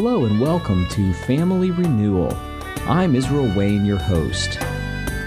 [0.00, 2.32] Hello and welcome to Family Renewal.
[2.86, 4.60] I'm Israel Wayne, your host.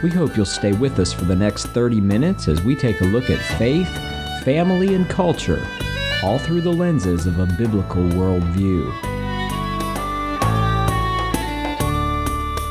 [0.01, 3.03] We hope you'll stay with us for the next 30 minutes as we take a
[3.03, 3.89] look at faith,
[4.45, 5.67] family, and culture,
[6.23, 8.89] all through the lenses of a biblical worldview.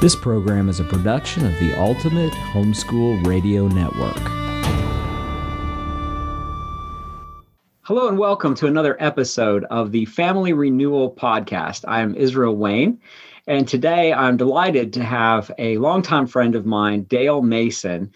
[0.01, 4.50] This program is a production of the Ultimate Homeschool Radio Network.
[7.91, 11.85] Hello and welcome to another episode of the Family Renewal Podcast.
[11.89, 13.01] I am Israel Wayne,
[13.49, 18.13] and today I'm delighted to have a longtime friend of mine, Dale Mason.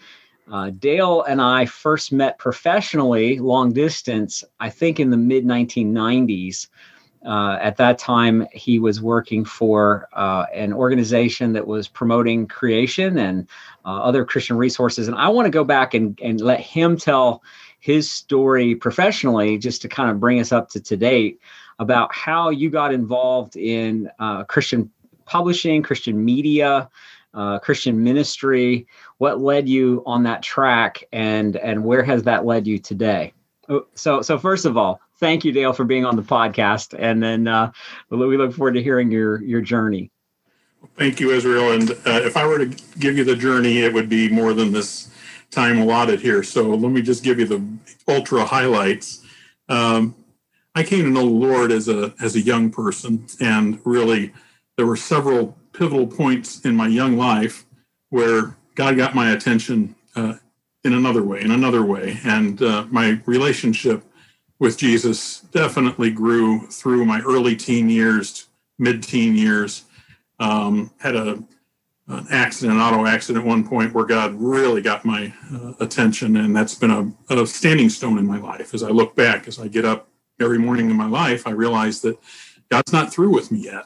[0.49, 6.69] Uh, Dale and I first met professionally, long distance, I think in the mid 1990s.
[7.25, 13.17] Uh, at that time, he was working for uh, an organization that was promoting creation
[13.17, 13.45] and
[13.83, 15.09] uh, other Christian resources.
[15.09, 17.43] And I want to go back and, and let him tell
[17.79, 21.39] his story professionally, just to kind of bring us up to, to date
[21.79, 24.89] about how you got involved in uh, Christian
[25.25, 26.89] publishing, Christian media,
[27.33, 28.87] uh, Christian ministry.
[29.17, 33.33] What led you on that track, and and where has that led you today?
[33.69, 37.21] Oh, so so first of all, thank you, Dale, for being on the podcast, and
[37.21, 37.71] then uh,
[38.09, 40.11] we look forward to hearing your your journey.
[40.97, 41.71] Thank you, Israel.
[41.71, 42.67] And uh, if I were to
[42.99, 45.09] give you the journey, it would be more than this
[45.55, 46.43] time allotted here.
[46.43, 47.65] So let me just give you the
[48.07, 49.23] ultra highlights.
[49.69, 50.15] Um,
[50.75, 54.33] I came to know the Lord as a as a young person, and really,
[54.75, 57.65] there were several pivotal points in my young life
[58.09, 60.35] where God got my attention uh,
[60.83, 64.03] in another way, in another way, and uh, my relationship
[64.59, 68.47] with Jesus definitely grew through my early teen years,
[68.77, 69.85] mid teen years.
[70.39, 71.41] Um, had a
[72.07, 76.37] an accident, an auto accident at one point where God really got my uh, attention.
[76.37, 78.73] And that's been a, a, standing stone in my life.
[78.73, 80.07] As I look back, as I get up
[80.39, 82.17] every morning in my life, I realize that
[82.69, 83.85] God's not through with me yet.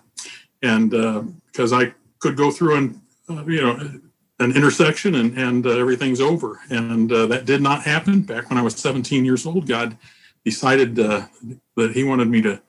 [0.61, 3.99] And uh, because I could go through and, uh, you know,
[4.39, 6.59] an intersection and, and uh, everything's over.
[6.69, 8.21] And uh, that did not happen.
[8.21, 9.97] Back when I was 17 years old, God
[10.43, 11.25] decided uh,
[11.77, 12.61] that He wanted me to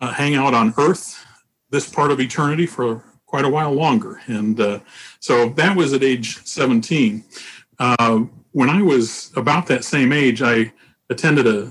[0.00, 1.24] hang out on earth
[1.70, 4.20] this part of eternity for quite a while longer.
[4.26, 4.80] And uh,
[5.20, 7.22] so that was at age 17.
[7.78, 10.72] Uh, when I was about that same age, I
[11.10, 11.70] attended a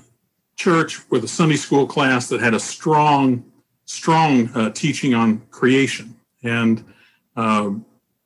[0.55, 3.43] church with a Sunday school class that had a strong,
[3.85, 6.15] strong uh, teaching on creation.
[6.43, 6.85] And
[7.35, 7.71] uh,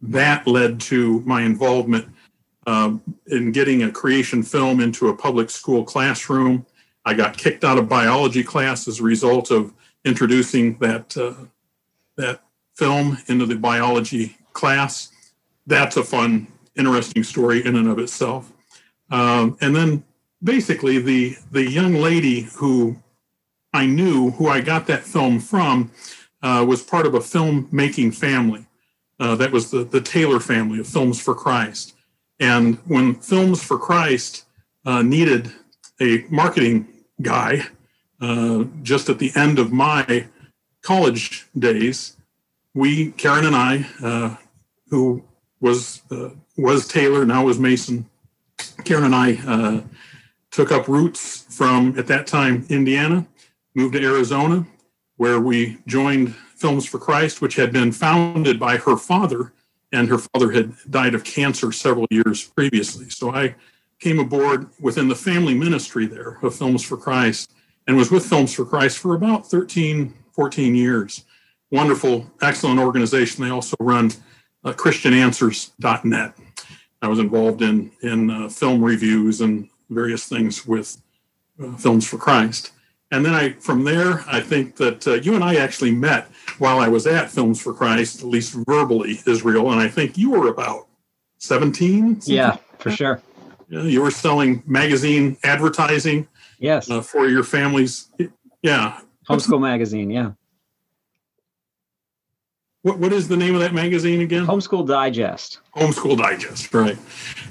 [0.01, 2.07] that led to my involvement
[2.67, 2.93] uh,
[3.27, 6.65] in getting a creation film into a public school classroom.
[7.05, 11.45] I got kicked out of biology class as a result of introducing that uh,
[12.17, 12.41] that
[12.81, 15.11] film into the biology class.
[15.67, 18.51] That's a fun, interesting story in and of itself.
[19.11, 20.03] Um, and then
[20.43, 22.95] basically the the young lady who
[23.71, 25.91] I knew, who I got that film from,
[26.41, 28.65] uh, was part of a film making family.
[29.19, 31.93] Uh, that was the, the Taylor family of Films for Christ.
[32.39, 34.45] And when Films for Christ
[34.85, 35.53] uh, needed
[36.01, 36.87] a marketing
[37.21, 37.67] guy
[38.19, 40.27] uh, just at the end of my
[40.81, 42.17] college days,
[42.73, 44.35] we, Karen and I, uh,
[44.89, 45.23] who
[45.59, 48.09] was uh, was Taylor, now was Mason,
[48.83, 49.81] Karen and I uh,
[50.51, 53.25] took up roots from at that time Indiana,
[53.75, 54.65] moved to Arizona,
[55.17, 59.53] where we joined Films for Christ, which had been founded by her father,
[59.91, 63.09] and her father had died of cancer several years previously.
[63.09, 63.55] So I
[63.99, 67.53] came aboard within the family ministry there of Films for Christ
[67.87, 71.25] and was with Films for Christ for about 13, 14 years
[71.71, 73.43] wonderful, excellent organization.
[73.43, 74.11] They also run
[74.63, 76.33] uh, ChristianAnswers.net.
[77.01, 81.01] I was involved in in uh, film reviews and various things with
[81.61, 82.71] uh, Films for Christ.
[83.13, 86.27] And then I, from there, I think that uh, you and I actually met
[86.59, 89.71] while I was at Films for Christ, at least verbally, Israel.
[89.71, 90.87] And I think you were about
[91.39, 92.21] 17.
[92.23, 93.21] Yeah, for sure.
[93.67, 96.27] Yeah, you were selling magazine advertising.
[96.59, 96.89] Yes.
[96.89, 98.07] Uh, for your families.
[98.61, 99.01] Yeah.
[99.27, 100.09] Homeschool magazine.
[100.09, 100.31] Yeah.
[102.83, 104.45] What, what is the name of that magazine again?
[104.45, 105.59] Homeschool Digest.
[105.75, 106.97] Homeschool Digest, right.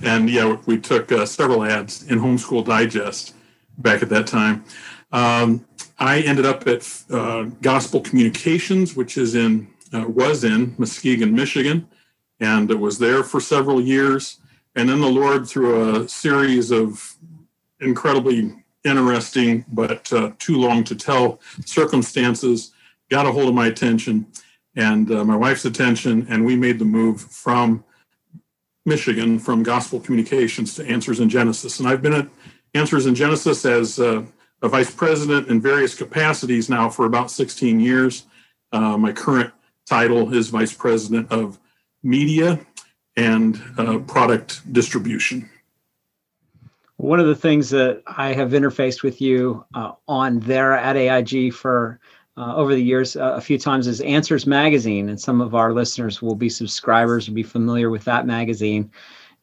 [0.03, 3.35] And yeah, we took uh, several ads in Homeschool Digest
[3.79, 4.65] back at that time.
[5.13, 5.65] Um,
[6.01, 11.89] I ended up at uh, Gospel Communications, which is in uh, was in Muskegon, Michigan,
[12.39, 14.39] and it was there for several years.
[14.77, 17.17] And then the Lord, through a series of
[17.81, 18.55] incredibly
[18.85, 22.73] interesting but uh, too long to tell circumstances,
[23.11, 24.27] got a hold of my attention
[24.77, 27.85] and uh, my wife's attention, and we made the move from
[28.87, 31.81] Michigan, from Gospel Communications to Answers in Genesis.
[31.81, 32.29] And I've been at
[32.75, 34.23] Answers in Genesis as uh,
[34.63, 38.25] a vice president in various capacities now for about 16 years.
[38.73, 39.53] Uh, my current
[39.87, 41.59] title is Vice President of
[42.03, 42.65] Media
[43.17, 45.51] and uh, Product Distribution.
[46.97, 51.55] One of the things that I have interfaced with you uh, on there at AIG
[51.55, 51.99] for
[52.41, 55.75] uh, over the years uh, a few times is Answers Magazine, and some of our
[55.75, 58.91] listeners will be subscribers, will be familiar with that magazine.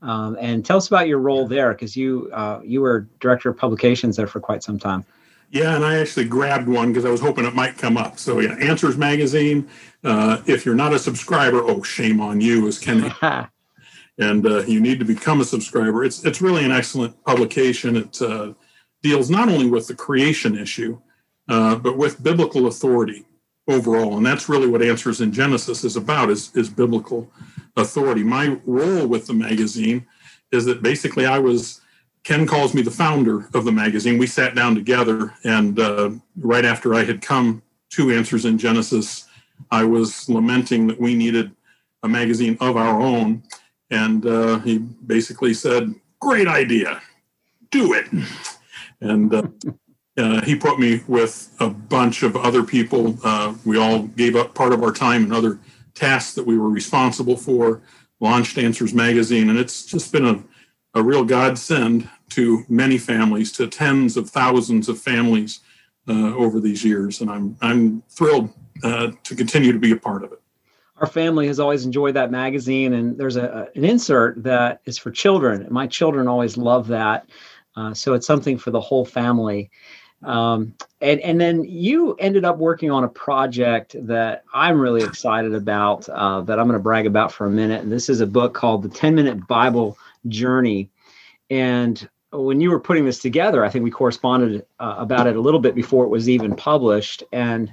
[0.01, 3.57] Um, and tell us about your role there, because you uh, you were director of
[3.57, 5.05] publications there for quite some time.
[5.51, 8.17] Yeah, and I actually grabbed one because I was hoping it might come up.
[8.17, 9.69] So yeah, Answers Magazine.
[10.03, 13.13] Uh, if you're not a subscriber, oh shame on you, as Ken.
[14.17, 16.03] and uh, you need to become a subscriber.
[16.03, 17.95] It's it's really an excellent publication.
[17.95, 18.53] It uh,
[19.03, 20.99] deals not only with the creation issue,
[21.47, 23.25] uh, but with biblical authority
[23.67, 26.29] overall, and that's really what Answers in Genesis is about.
[26.29, 27.29] Is is biblical
[27.75, 28.23] authority.
[28.23, 30.05] My role with the magazine
[30.51, 31.81] is that basically I was
[32.23, 34.17] Ken calls me the founder of the magazine.
[34.17, 37.61] We sat down together, and uh, right after I had come
[37.91, 39.27] to Answers in Genesis,
[39.71, 41.55] I was lamenting that we needed
[42.03, 43.43] a magazine of our own.
[43.89, 47.01] And uh, he basically said, Great idea,
[47.71, 48.07] do it.
[48.99, 49.43] And uh,
[50.17, 53.17] uh he put me with a bunch of other people.
[53.23, 55.59] Uh, we all gave up part of our time and other
[55.93, 57.81] tasks that we were responsible for,
[58.19, 60.43] launched Answers Magazine, and it's just been a
[60.93, 65.59] a real godsend to many families, to tens of thousands of families
[66.09, 68.49] uh, over these years, and I'm I'm thrilled
[68.83, 70.41] uh, to continue to be a part of it.
[70.97, 75.11] Our family has always enjoyed that magazine, and there's a, an insert that is for
[75.11, 75.61] children.
[75.61, 77.29] And my children always love that,
[77.75, 79.69] uh, so it's something for the whole family.
[80.23, 85.53] Um, and and then you ended up working on a project that I'm really excited
[85.53, 87.83] about uh, that I'm going to brag about for a minute.
[87.83, 89.97] And this is a book called The 10 Minute Bible
[90.27, 90.89] journey.
[91.49, 95.41] And when you were putting this together, I think we corresponded uh, about it a
[95.41, 97.23] little bit before it was even published.
[97.31, 97.71] And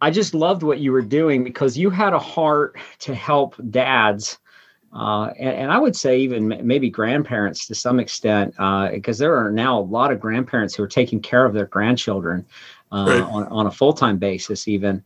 [0.00, 4.38] I just loved what you were doing because you had a heart to help dads.
[4.92, 9.36] Uh, and, and, I would say even maybe grandparents to some extent, because uh, there
[9.36, 12.46] are now a lot of grandparents who are taking care of their grandchildren
[12.92, 13.22] uh, right.
[13.22, 15.02] on, on a full time basis, even.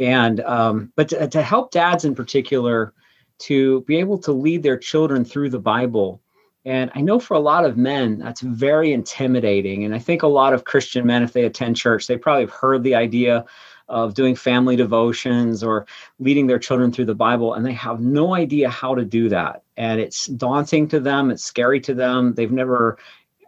[0.00, 2.92] And um, but to, to help dads in particular
[3.40, 6.20] to be able to lead their children through the Bible.
[6.64, 9.84] And I know for a lot of men, that's very intimidating.
[9.84, 12.50] And I think a lot of Christian men, if they attend church, they probably have
[12.50, 13.46] heard the idea
[13.90, 15.86] of doing family devotions or
[16.20, 19.62] leading their children through the Bible, and they have no idea how to do that.
[19.76, 22.34] And it's daunting to them, it's scary to them.
[22.34, 22.98] They've never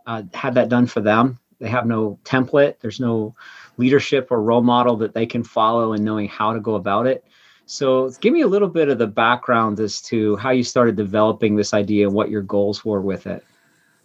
[0.06, 1.38] uh, had that done for them.
[1.60, 3.34] They have no template, there's no
[3.78, 7.24] leadership or role model that they can follow in knowing how to go about it.
[7.66, 11.54] So, give me a little bit of the background as to how you started developing
[11.54, 13.44] this idea and what your goals were with it.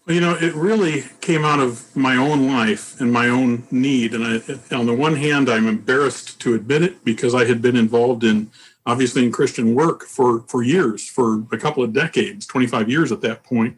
[0.08, 4.14] Well, you know, it really came out of my own life and my own need.
[4.14, 7.76] And I, on the one hand, I'm embarrassed to admit it because I had been
[7.76, 8.50] involved in
[8.86, 13.20] obviously in Christian work for for years, for a couple of decades, 25 years at
[13.22, 13.78] that point,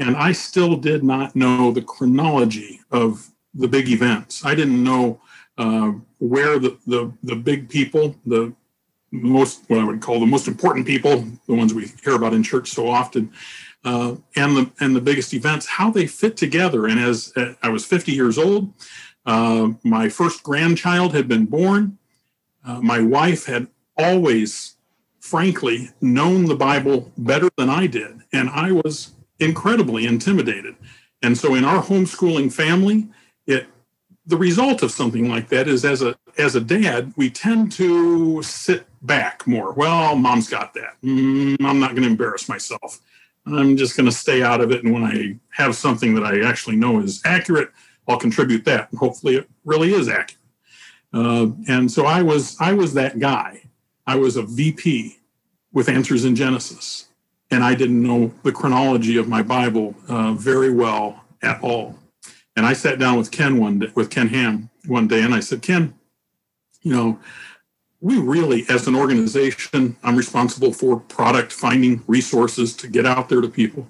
[0.00, 4.44] and I still did not know the chronology of the big events.
[4.44, 5.20] I didn't know
[5.56, 8.52] uh, where the, the the big people, the
[9.12, 12.42] most what I would call the most important people, the ones we hear about in
[12.42, 13.32] church so often,
[13.84, 16.86] uh, and the and the biggest events, how they fit together.
[16.86, 18.72] And as uh, I was 50 years old,
[19.26, 21.98] uh, my first grandchild had been born.
[22.64, 24.74] Uh, my wife had always,
[25.20, 30.76] frankly, known the Bible better than I did, and I was incredibly intimidated.
[31.22, 33.08] And so, in our homeschooling family,
[33.46, 33.66] it
[34.26, 38.42] the result of something like that is as a as a dad we tend to
[38.42, 43.00] sit back more well mom's got that mm, i'm not going to embarrass myself
[43.58, 46.40] i'm just going to stay out of it and when i have something that i
[46.46, 47.70] actually know is accurate
[48.08, 50.36] i'll contribute that and hopefully it really is accurate.
[51.12, 53.62] Uh, and so i was i was that guy.
[54.06, 55.18] I was a vp
[55.72, 57.06] with answers in genesis
[57.50, 61.98] and i didn't know the chronology of my bible uh, very well at all.
[62.56, 65.40] And I sat down with Ken one day, with Ken Ham one day, and I
[65.40, 65.94] said, Ken,
[66.82, 67.18] you know,
[68.00, 73.40] we really, as an organization, I'm responsible for product finding resources to get out there
[73.40, 73.86] to people.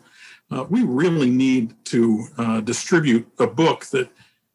[0.51, 4.09] Uh, we really need to uh, distribute a book that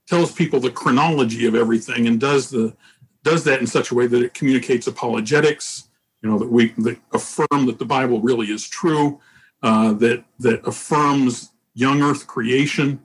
[0.07, 2.75] tells people the chronology of everything and does the
[3.24, 5.89] does that in such a way that it communicates apologetics.
[6.21, 9.19] You know that we that affirm that the Bible really is true,
[9.63, 13.00] uh, that that affirms young Earth creation,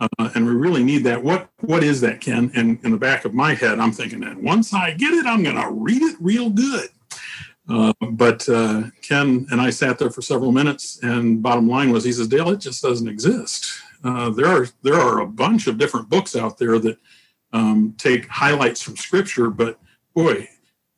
[0.00, 1.22] uh, and we really need that.
[1.22, 2.50] What what is that, Ken?
[2.54, 5.42] And in the back of my head, I'm thinking that once I get it, I'm
[5.42, 6.88] going to read it real good.
[7.68, 12.02] Uh, but uh, Ken and I sat there for several minutes, and bottom line was,
[12.02, 13.80] he says, Dale, it just doesn't exist.
[14.02, 16.98] Uh, there are there are a bunch of different books out there that
[17.52, 19.78] um, take highlights from Scripture, but
[20.14, 20.48] boy,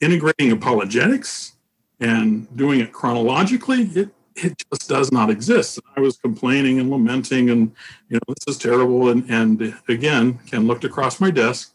[0.01, 1.53] integrating apologetics
[2.01, 5.79] and doing it chronologically, it it just does not exist.
[5.97, 7.73] I was complaining and lamenting, and
[8.09, 9.11] you know, this is terrible.
[9.11, 11.75] And and again, Ken looked across my desk,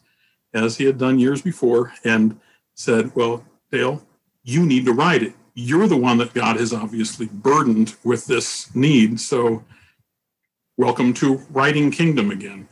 [0.54, 2.38] as he had done years before, and
[2.74, 4.02] said, "Well, Dale,
[4.42, 5.34] you need to write it.
[5.54, 9.20] You're the one that God has obviously burdened with this need.
[9.20, 9.64] So,
[10.76, 12.68] welcome to writing Kingdom again."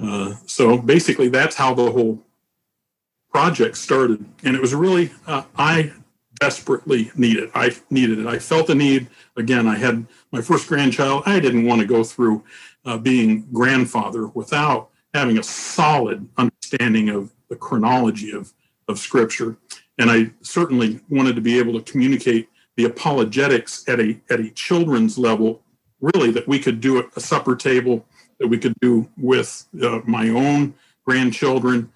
[0.00, 2.22] Uh, so basically, that's how the whole
[3.30, 5.92] project started, and it was really uh, I
[6.40, 7.50] desperately needed.
[7.54, 8.26] I needed it.
[8.26, 9.08] I felt the need.
[9.36, 11.22] Again, I had my first grandchild.
[11.26, 12.44] I didn't want to go through
[12.84, 18.52] uh, being grandfather without having a solid understanding of the chronology of,
[18.88, 19.56] of Scripture.
[19.98, 24.50] And I certainly wanted to be able to communicate the apologetics at a, at a
[24.50, 25.62] children's level,
[26.00, 28.06] really, that we could do at a supper table,
[28.38, 31.90] that we could do with uh, my own grandchildren,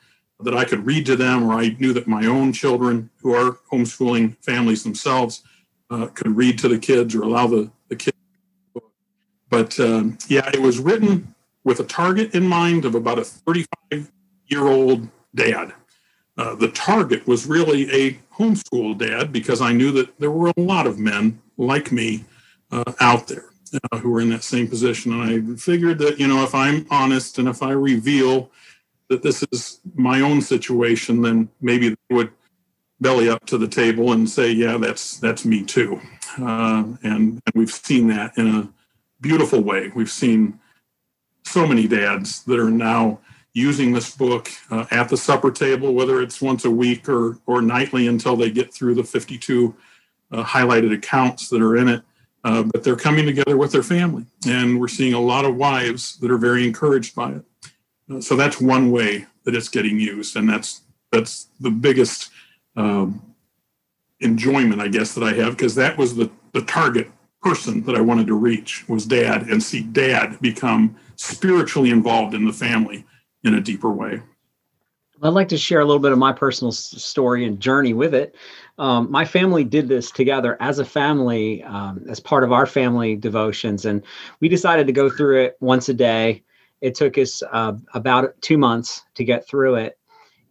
[0.44, 3.58] that I could read to them, or I knew that my own children, who are
[3.72, 5.42] homeschooling families themselves,
[5.90, 8.16] uh, could read to the kids or allow the, the kids.
[9.48, 11.34] But um, yeah, it was written
[11.64, 14.10] with a target in mind of about a 35
[14.46, 15.72] year old dad.
[16.38, 20.60] Uh, the target was really a homeschool dad because I knew that there were a
[20.60, 22.24] lot of men like me
[22.70, 23.50] uh, out there
[23.92, 25.12] uh, who were in that same position.
[25.12, 28.50] And I figured that, you know, if I'm honest and if I reveal
[29.12, 32.32] that this is my own situation, then maybe they would
[32.98, 36.00] belly up to the table and say, "Yeah, that's that's me too."
[36.40, 38.68] Uh, and, and we've seen that in a
[39.20, 39.92] beautiful way.
[39.94, 40.58] We've seen
[41.44, 43.18] so many dads that are now
[43.52, 47.60] using this book uh, at the supper table, whether it's once a week or or
[47.60, 49.74] nightly until they get through the 52
[50.30, 52.02] uh, highlighted accounts that are in it.
[52.44, 56.16] Uh, but they're coming together with their family, and we're seeing a lot of wives
[56.16, 57.44] that are very encouraged by it.
[58.20, 62.30] So that's one way that it's getting used, and that's that's the biggest
[62.76, 63.34] um,
[64.20, 67.10] enjoyment, I guess, that I have because that was the the target
[67.42, 72.44] person that I wanted to reach was dad, and see dad become spiritually involved in
[72.44, 73.04] the family
[73.44, 74.22] in a deeper way.
[75.24, 78.34] I'd like to share a little bit of my personal story and journey with it.
[78.78, 83.14] Um, my family did this together as a family, um, as part of our family
[83.14, 84.02] devotions, and
[84.40, 86.42] we decided to go through it once a day
[86.82, 89.98] it took us uh, about two months to get through it.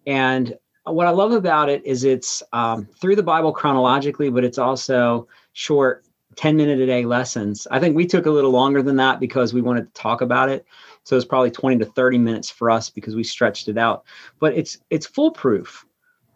[0.08, 4.58] And what I love about it is it's um, through the Bible chronologically, but it's
[4.58, 6.06] also short
[6.38, 7.68] 10 minute a day lessons.
[7.70, 10.50] I think we took a little longer than that because we wanted to talk about
[10.50, 10.66] it.
[11.04, 14.06] So it's probably 20 to 30 minutes for us because we stretched it out.
[14.40, 15.86] But it's it's foolproof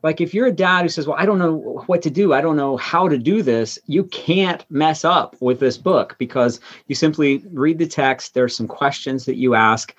[0.05, 2.31] like if you're a dad who says well i don't know what to do.
[2.31, 6.59] I don't know how to do this you can't mess up with this book because
[6.87, 9.95] you simply read the text there's some questions that you ask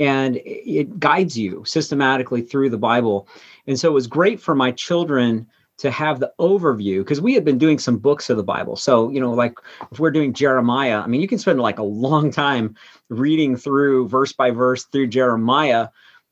[0.00, 3.28] and it guides you systematically through the bible.
[3.66, 7.44] And so it was great for my children to have the overview because we had
[7.44, 8.76] been doing some books of the bible.
[8.76, 9.54] So you know like
[9.92, 12.74] if we're doing jeremiah i mean you can spend like a long time
[13.10, 15.88] reading through verse by verse through jeremiah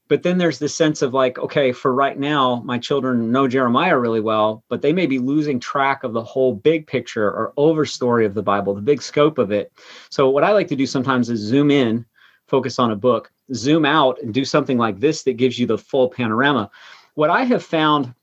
[0.09, 3.99] but then there's this sense of like okay for right now my children know jeremiah
[3.99, 7.85] really well but they may be losing track of the whole big picture or over
[7.85, 9.73] story of the bible the big scope of it.
[10.11, 12.05] So what i like to do sometimes is zoom in
[12.47, 15.79] focus on a book zoom out and do something like this that gives you the
[15.79, 16.71] full panorama.
[17.15, 18.15] What i have found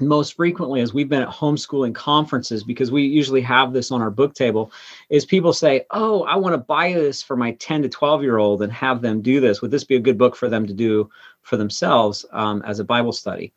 [0.00, 4.10] most frequently as we've been at homeschooling conferences because we usually have this on our
[4.10, 4.72] book table
[5.08, 8.38] is people say oh i want to buy this for my 10 to 12 year
[8.38, 9.62] old and have them do this.
[9.62, 11.08] Would this be a good book for them to do
[11.42, 13.52] for themselves um, as a bible study?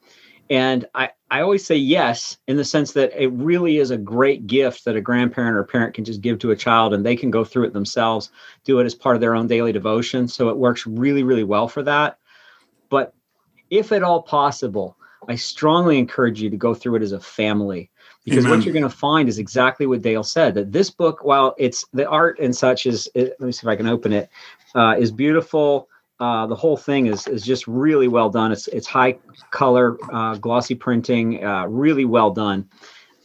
[0.50, 4.48] And I, I always say yes in the sense that it really is a great
[4.48, 7.32] gift that a grandparent or parent can just give to a child and they can
[7.32, 8.32] go through it themselves
[8.64, 10.28] do it as part of their own daily devotion.
[10.28, 12.20] So it works really really well for that.
[12.90, 13.14] But
[13.70, 14.97] if at all possible
[15.28, 17.90] I strongly encourage you to go through it as a family
[18.24, 18.58] because Amen.
[18.58, 21.86] what you're going to find is exactly what Dale said that this book, while it's
[21.94, 24.30] the art and such is, it, let me see if I can open it,
[24.76, 25.88] uh, is beautiful.
[26.20, 28.52] Uh, the whole thing is is just really well done.
[28.52, 29.18] It's it's high
[29.52, 32.68] color, uh, glossy printing, uh, really well done.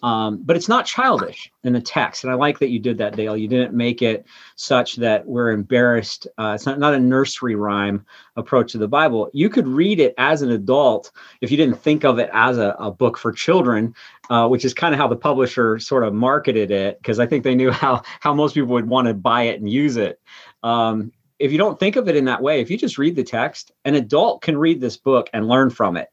[0.03, 2.25] Um, but it's not childish in the text.
[2.25, 3.37] And I like that you did that, Dale.
[3.37, 6.27] You didn't make it such that we're embarrassed.
[6.39, 8.05] Uh, it's not, not a nursery rhyme
[8.37, 9.31] approach to the Bible.
[9.33, 12.75] You could read it as an adult if you didn't think of it as a,
[12.81, 13.95] a book for children,
[14.29, 17.45] uh, which is kind of how the publisher sort of marketed it, because I think
[17.45, 20.21] they knew how, how most people would want to buy it and use it.
[20.65, 23.25] Um, if you don't think of it in that way, if you just read the
[23.25, 26.09] text, an adult can read this book and learn from it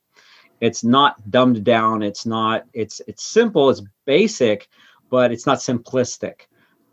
[0.61, 4.67] it's not dumbed down it's not it's it's simple it's basic
[5.09, 6.41] but it's not simplistic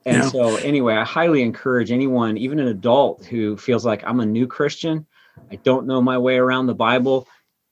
[0.05, 0.29] and yeah.
[0.29, 4.47] so anyway i highly encourage anyone even an adult who feels like i'm a new
[4.47, 5.07] christian
[5.51, 7.27] i don't know my way around the bible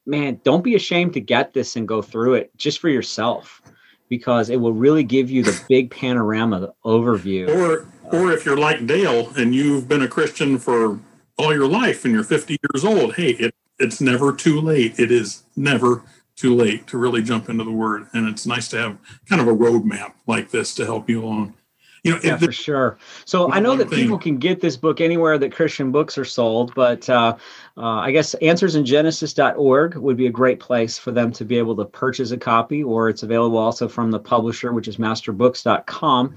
[0.07, 3.63] man, don't be ashamed to get this and go through it just for yourself
[4.09, 7.49] because it will really give you the big panorama the overview.
[7.49, 11.01] Or or if you're like Dale and you've been a Christian for
[11.39, 14.99] all your life and you're 50 years old, hey, it, it's never too late.
[14.99, 16.03] It is never
[16.37, 18.07] too late to really jump into the word.
[18.13, 21.55] And it's nice to have kind of a roadmap like this to help you along.
[22.03, 22.99] You know, yeah, for sure.
[23.25, 24.01] So I know that thing.
[24.01, 27.35] people can get this book anywhere that Christian books are sold, but uh,
[27.79, 31.87] uh, I guess answersingenesis.org would be a great place for them to be able to
[31.87, 36.37] purchase a copy, or it's available also from the publisher, which is masterbooks.com.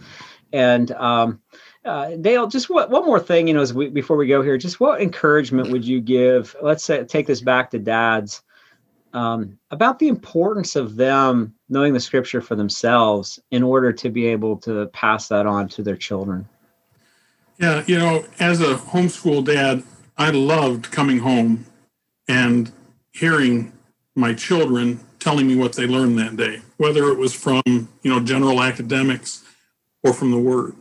[0.53, 1.41] And um,
[1.87, 4.57] uh, Dale, just what, one more thing, you know, as we, before we go here,
[4.57, 6.55] just what encouragement would you give?
[6.61, 8.43] Let's say take this back to dads
[9.13, 14.27] um, about the importance of them knowing the scripture for themselves in order to be
[14.27, 16.47] able to pass that on to their children.
[17.59, 19.83] Yeah, you know, as a homeschool dad,
[20.17, 21.65] I loved coming home
[22.27, 22.71] and
[23.11, 23.71] hearing
[24.13, 28.19] my children telling me what they learned that day, whether it was from, you know,
[28.19, 29.43] general academics
[30.03, 30.75] or from the Word.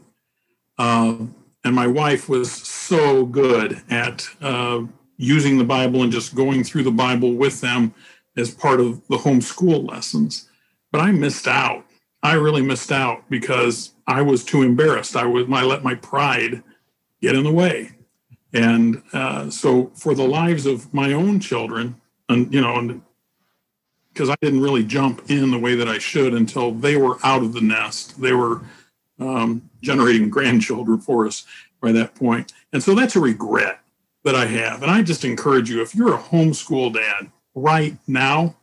[0.79, 1.17] Uh,
[1.65, 4.83] and my wife was so good at uh,
[5.17, 7.95] using the Bible and just going through the Bible with them
[8.37, 10.49] as part of the homeschool lessons.
[10.93, 11.85] But I missed out.
[12.23, 15.17] I really missed out because I was too embarrassed.
[15.17, 16.63] I was I let my pride
[17.21, 17.93] get in the way,
[18.53, 23.01] and uh, so for the lives of my own children, and you know,
[24.13, 27.43] because I didn't really jump in the way that I should until they were out
[27.43, 28.21] of the nest.
[28.21, 28.63] They were
[29.19, 31.45] um, generating grandchildren for us
[31.81, 33.81] by that point, and so that's a regret
[34.25, 34.83] that I have.
[34.83, 38.57] And I just encourage you, if you're a homeschool dad, right now,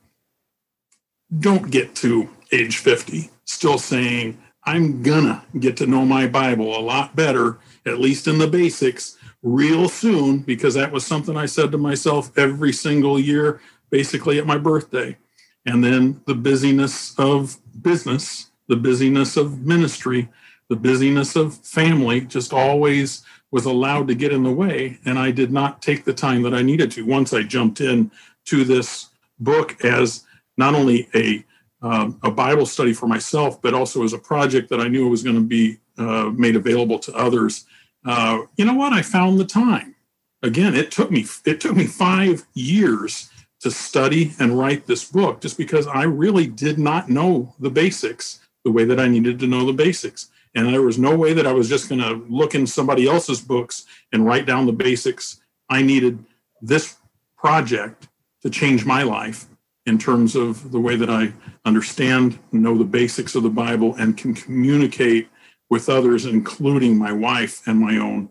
[1.39, 6.79] don't get to age 50 still saying, I'm gonna get to know my Bible a
[6.79, 11.71] lot better, at least in the basics, real soon, because that was something I said
[11.71, 15.17] to myself every single year, basically at my birthday.
[15.65, 20.29] And then the busyness of business, the busyness of ministry,
[20.69, 24.99] the busyness of family just always was allowed to get in the way.
[25.05, 27.05] And I did not take the time that I needed to.
[27.05, 28.11] Once I jumped in
[28.45, 30.23] to this book as
[30.57, 31.45] not only a
[31.81, 35.21] um, a Bible study for myself, but also as a project that I knew was
[35.21, 37.65] going to be uh, made available to others.
[38.05, 38.93] Uh, you know what?
[38.93, 39.95] I found the time.
[40.41, 45.41] Again, it took me it took me five years to study and write this book,
[45.41, 49.47] just because I really did not know the basics the way that I needed to
[49.47, 50.29] know the basics.
[50.55, 53.41] And there was no way that I was just going to look in somebody else's
[53.41, 55.41] books and write down the basics.
[55.69, 56.23] I needed
[56.61, 56.97] this
[57.37, 58.07] project
[58.41, 59.45] to change my life
[59.85, 61.33] in terms of the way that I
[61.65, 65.27] understand, know the basics of the Bible, and can communicate
[65.69, 68.29] with others, including my wife and my own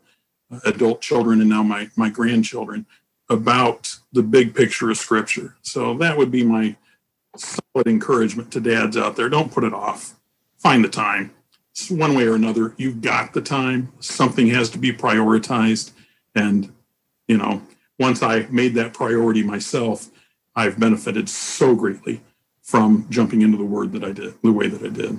[0.64, 2.86] adult children and now my, my grandchildren,
[3.28, 5.56] about the big picture of Scripture.
[5.62, 6.76] So that would be my
[7.36, 9.28] solid encouragement to dads out there.
[9.28, 10.14] Don't put it off.
[10.58, 11.32] Find the time.
[11.88, 13.92] One way or another, you've got the time.
[14.00, 15.92] Something has to be prioritized.
[16.34, 16.72] And,
[17.28, 17.62] you know,
[17.98, 20.10] once I made that priority myself,
[20.54, 22.20] I've benefited so greatly
[22.62, 25.18] from jumping into the word that I did, the way that I did.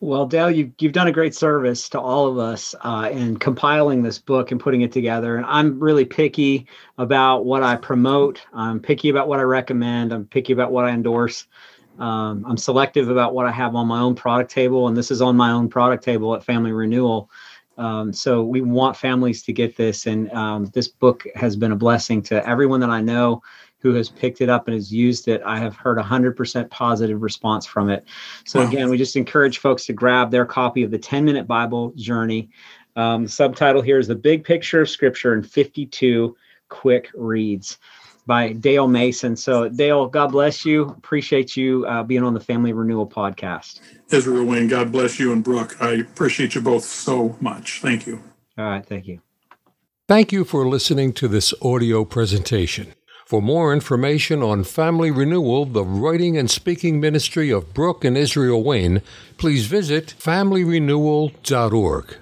[0.00, 4.02] Well, Dale, you've, you've done a great service to all of us uh, in compiling
[4.02, 5.36] this book and putting it together.
[5.36, 6.66] And I'm really picky
[6.98, 8.42] about what I promote.
[8.52, 10.12] I'm picky about what I recommend.
[10.12, 11.46] I'm picky about what I endorse.
[11.98, 14.88] Um, I'm selective about what I have on my own product table.
[14.88, 17.30] And this is on my own product table at Family Renewal.
[17.76, 21.76] Um, so we want families to get this, and um, this book has been a
[21.76, 23.42] blessing to everyone that I know
[23.78, 25.42] who has picked it up and has used it.
[25.44, 28.04] I have heard hundred percent positive response from it.
[28.44, 31.92] So again, we just encourage folks to grab their copy of the 10 Minute Bible
[31.96, 32.48] Journey.
[32.96, 36.36] Um, the subtitle here is "The Big Picture of Scripture in 52
[36.68, 37.78] Quick Reads."
[38.26, 39.36] By Dale Mason.
[39.36, 40.88] So, Dale, God bless you.
[40.88, 43.80] Appreciate you uh, being on the Family Renewal podcast.
[44.10, 45.76] Israel Wayne, God bless you and Brooke.
[45.80, 47.80] I appreciate you both so much.
[47.80, 48.22] Thank you.
[48.56, 48.84] All right.
[48.84, 49.20] Thank you.
[50.06, 52.94] Thank you for listening to this audio presentation.
[53.26, 58.62] For more information on Family Renewal, the writing and speaking ministry of Brooke and Israel
[58.62, 59.00] Wayne,
[59.38, 62.18] please visit familyrenewal.org.